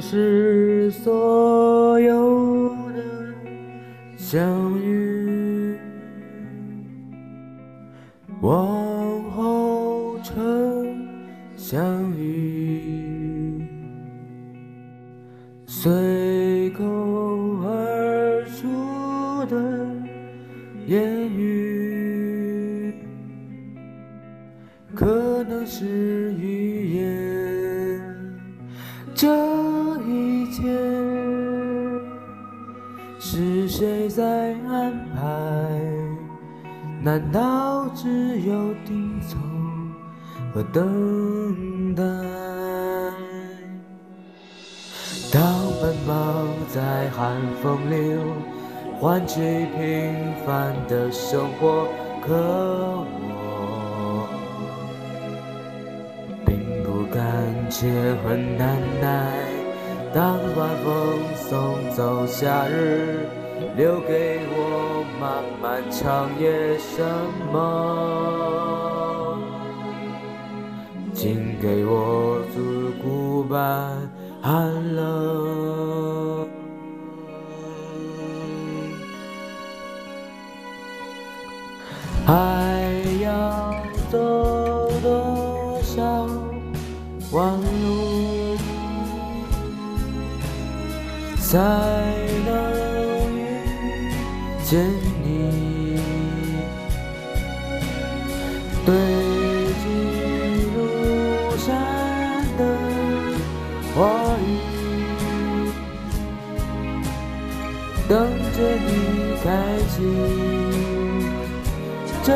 [0.00, 3.02] 是所有的
[4.16, 5.76] 相遇，
[8.40, 11.06] 往后成
[11.54, 13.62] 相遇，
[15.66, 16.84] 随口
[17.62, 19.86] 而出的
[20.86, 22.94] 言语，
[24.94, 27.10] 可能是语言。
[29.14, 29.28] 这
[33.80, 35.22] 谁在安排？
[37.02, 39.40] 难道只有听从
[40.52, 42.02] 和等待？
[45.32, 45.42] 当
[45.80, 48.18] 奔跑在寒风里，
[49.00, 50.14] 换取平
[50.44, 51.88] 凡的生活，
[52.20, 54.28] 可我
[56.44, 57.24] 并不甘，
[57.70, 57.88] 却
[58.22, 59.32] 很难耐。
[60.12, 63.24] 当晚风送走夏日，
[63.76, 67.02] 留给我漫漫长夜，什
[67.52, 67.56] 么？
[71.14, 74.10] 请给我自古般
[74.40, 76.48] 寒冷。
[82.26, 82.32] 还
[83.20, 83.74] 要
[84.10, 84.18] 走
[85.02, 86.00] 多少
[87.32, 88.56] 弯路，
[91.38, 91.58] 才
[94.70, 94.78] 见
[95.24, 95.98] 你？
[98.86, 98.94] 堆
[99.82, 99.82] 积
[100.72, 100.78] 如
[101.58, 101.66] 山
[102.56, 102.60] 的
[103.96, 103.98] 话
[104.46, 104.48] 语，
[108.08, 108.10] 等
[108.52, 108.56] 着
[108.86, 108.88] 你
[109.42, 109.44] 开
[109.88, 109.92] 启。
[112.22, 112.28] 这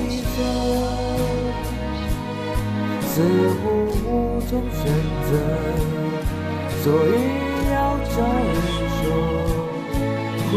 [0.32, 0.34] 生
[3.02, 3.12] 似
[3.60, 3.62] 乎
[4.08, 4.80] 无从选
[5.28, 5.28] 择，
[6.82, 7.14] 所以
[7.70, 7.76] 要
[8.16, 8.56] 找人
[8.96, 9.02] 说
[10.50, 10.52] 不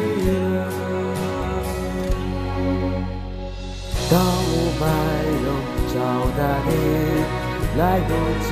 [0.00, 0.05] 样。
[7.86, 8.10] 来不
[8.42, 8.48] 及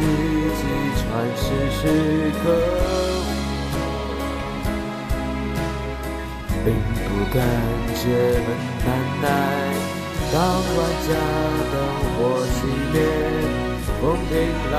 [0.59, 0.63] 击
[1.01, 1.03] 穿
[1.37, 1.45] 时
[1.77, 1.81] 时
[2.41, 2.43] 刻。
[6.65, 6.67] 并
[7.05, 7.37] 不感
[8.01, 8.03] 觉
[8.47, 8.49] 很
[8.87, 8.89] 难
[9.21, 9.27] 耐。
[10.33, 10.35] 当
[10.77, 11.11] 万家
[11.73, 11.75] 灯
[12.15, 12.17] 火
[12.55, 12.57] 熄
[12.93, 12.97] 灭，
[14.01, 14.33] 风平
[14.73, 14.75] 浪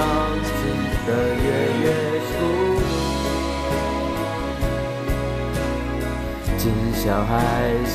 [0.47, 0.57] 静
[1.05, 1.09] 的
[1.43, 1.47] 月
[1.81, 1.85] 月
[2.27, 2.33] 初
[6.57, 6.63] 今
[6.95, 7.31] 宵还
[7.85, 7.93] 想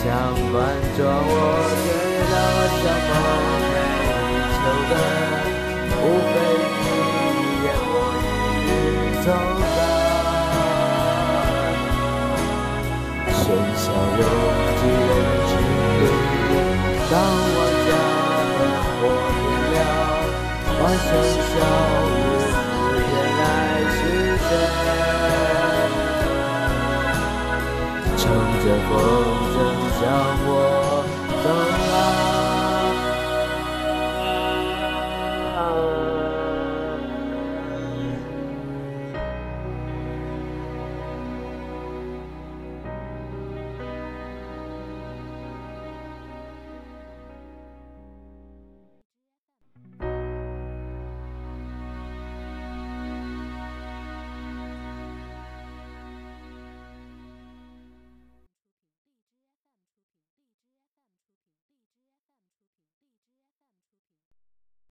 [0.53, 0.55] 关
[0.97, 1.35] 照我，
[1.83, 1.85] 却
[2.31, 2.33] 那
[2.81, 3.11] 相逢
[3.73, 3.75] 每
[4.57, 4.93] 秋的，
[6.01, 6.35] 无非
[13.81, 14.23] 喧嚣拥
[14.77, 15.11] 挤人
[15.49, 15.53] 群
[16.01, 16.05] 里，
[17.11, 17.13] 当
[17.57, 17.91] 万家
[18.59, 18.93] 灯火
[19.41, 19.81] 点了，
[20.77, 21.09] 欢声
[21.49, 21.51] 笑
[22.05, 22.19] 语
[23.09, 23.43] 原来
[23.97, 23.99] 是
[24.37, 24.49] 谁？
[28.19, 28.23] 乘
[28.61, 28.93] 着风
[29.55, 29.57] 筝
[29.97, 30.01] 向
[30.45, 30.49] 我
[31.43, 31.47] 走。